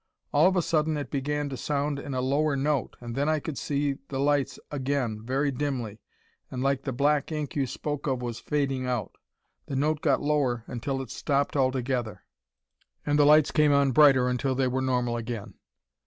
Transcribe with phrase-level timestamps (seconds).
[0.33, 3.39] All of a sudden it began to sound in a lower note and then I
[3.39, 6.01] could see the lights again, very dimly
[6.49, 9.11] and like the black ink you spoke of was fading out.
[9.67, 12.23] The note got lower until it stopped altogether,
[13.05, 15.53] and the lights came on brighter until they were normal again.